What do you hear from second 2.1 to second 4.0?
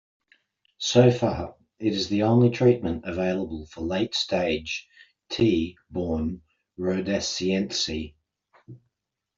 only treatment available for